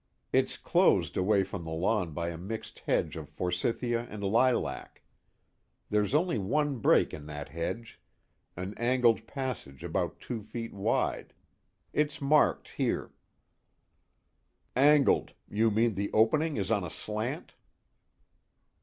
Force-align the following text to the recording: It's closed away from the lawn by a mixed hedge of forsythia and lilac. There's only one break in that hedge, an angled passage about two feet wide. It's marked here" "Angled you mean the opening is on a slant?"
It's 0.33 0.57
closed 0.57 1.15
away 1.15 1.43
from 1.43 1.63
the 1.63 1.69
lawn 1.69 2.11
by 2.11 2.29
a 2.29 2.37
mixed 2.39 2.79
hedge 2.87 3.15
of 3.15 3.29
forsythia 3.29 4.07
and 4.09 4.23
lilac. 4.23 5.03
There's 5.91 6.15
only 6.15 6.39
one 6.39 6.79
break 6.79 7.13
in 7.13 7.27
that 7.27 7.49
hedge, 7.49 8.01
an 8.57 8.73
angled 8.79 9.27
passage 9.27 9.83
about 9.83 10.19
two 10.19 10.41
feet 10.41 10.73
wide. 10.73 11.35
It's 11.93 12.19
marked 12.19 12.69
here" 12.69 13.11
"Angled 14.91 15.33
you 15.47 15.69
mean 15.69 15.93
the 15.93 16.11
opening 16.13 16.57
is 16.57 16.71
on 16.71 16.83
a 16.83 16.89
slant?" 16.89 17.53